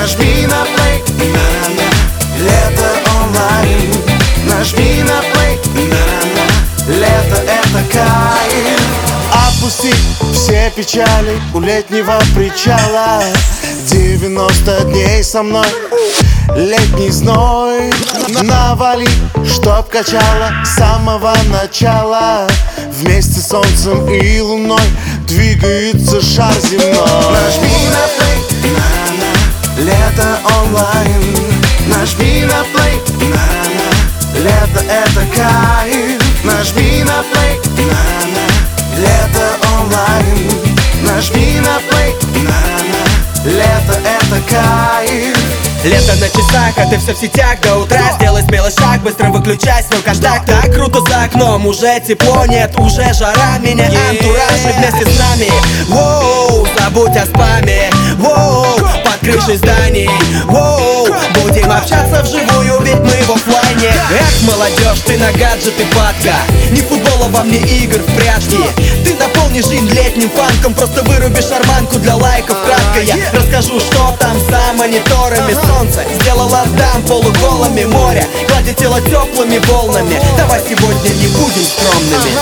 Нажми 0.00 0.46
на 0.46 0.64
плей, 0.64 1.04
на-на 1.28 1.90
Лето 2.38 2.88
онлайн. 3.20 3.92
Нажми 4.46 5.02
на 5.02 5.20
плей, 5.20 5.60
на-на 5.74 6.98
Лето 6.98 7.42
это 7.42 7.84
кайф. 7.92 8.80
Опусти 9.30 9.92
все 10.32 10.72
печали 10.74 11.38
у 11.52 11.60
летнего 11.60 12.18
причала. 12.34 13.22
90 13.90 14.84
дней 14.84 15.22
со 15.22 15.42
мной. 15.42 15.68
Летний 16.56 17.10
зной. 17.10 17.92
Навали, 18.42 19.06
чтоб 19.46 19.86
качало 19.86 20.50
с 20.64 20.76
самого 20.76 21.34
начала. 21.52 22.48
Вместе 22.90 23.38
с 23.38 23.48
солнцем 23.48 24.08
и 24.08 24.40
луной 24.40 24.80
Двигается 25.28 26.20
шар 26.20 26.54
земной 26.60 27.19
кайф 44.48 45.36
Лето 45.82 46.14
на 46.16 46.28
часах, 46.28 46.74
а 46.76 46.86
ты 46.90 46.98
все 46.98 47.14
в 47.14 47.18
сетях 47.18 47.58
до 47.62 47.78
утра. 47.78 48.12
Сделай 48.16 48.42
смелый 48.42 48.70
шаг, 48.70 49.00
быстро 49.00 49.30
выключай 49.30 49.82
свой 49.82 50.02
каштак. 50.02 50.44
Так 50.44 50.74
круто 50.74 51.00
за 51.08 51.22
окном, 51.22 51.66
уже 51.66 51.98
тепло, 52.06 52.44
нет, 52.44 52.78
уже 52.78 53.14
жара. 53.14 53.56
Меня 53.60 53.86
антураж 54.10 54.60
и 54.68 54.72
вместе 54.76 55.10
с 55.10 55.18
нами. 55.18 55.50
Воу, 55.88 56.66
забудь 56.78 57.16
о 57.16 57.24
спаме. 57.24 57.90
Воу, 58.18 58.76
под 59.02 59.18
крышей 59.20 59.56
зданий 59.56 60.10
Воу, 60.44 61.06
будем 61.34 61.70
общаться 61.70 62.22
вживую, 62.22 62.80
ведь 62.82 62.98
мы 62.98 63.22
в 63.24 63.30
оффлайне 63.30 63.88
Эх, 63.88 64.42
молодежь, 64.42 65.00
ты 65.06 65.16
на 65.16 65.32
гаджеты 65.32 65.86
падка. 65.94 66.34
Не 66.70 66.82
футбола 66.82 67.28
вам, 67.30 67.50
не 67.50 67.56
игр 67.56 67.98
в 67.98 68.16
прятки 68.16 68.58
наполнишь 69.60 69.66
жизнь 69.66 69.88
летним 69.94 70.30
фанком 70.30 70.74
Просто 70.74 71.02
выруби 71.02 71.40
шарманку 71.40 71.98
для 71.98 72.16
лайков. 72.16 72.56
Кратко 72.64 73.00
я 73.00 73.16
расскажу, 73.32 73.80
что 73.80 74.16
там 74.18 74.38
за 74.40 74.60
мониторами 74.76 75.54
Солнце. 75.66 76.04
Сделало 76.20 76.64
дам 76.76 77.02
полуголыми 77.06 77.84
Море 77.84 78.26
гладит 78.48 78.76
тело 78.76 79.00
теплыми 79.00 79.58
волнами. 79.66 80.20
Давай 80.36 80.60
сегодня 80.60 81.10
не 81.10 81.28
будем 81.28 81.64
скромными. 81.64 82.32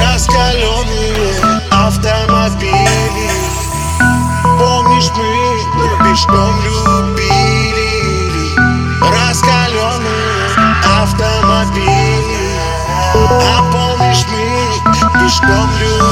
Раскаленные 0.00 1.34
автомобили. 1.70 3.30
Помнишь, 4.58 5.10
мы 5.14 6.08
пешком 6.08 6.54
любили. 6.64 7.90
Раскаленные 9.00 10.48
автомобили. 11.02 12.44
А 13.16 13.62
помнишь, 13.72 14.24
мы 14.28 15.20
пешком 15.20 15.70
любили 15.80 16.03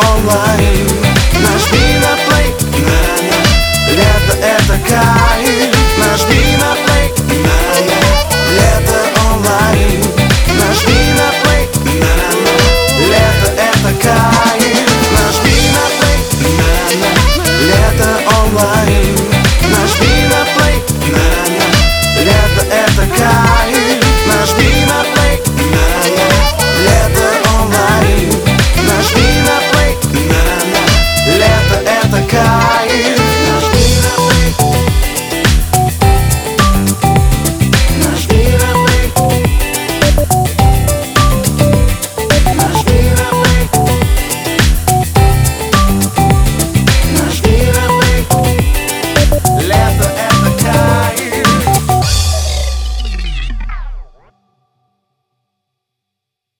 Allah 0.00 0.39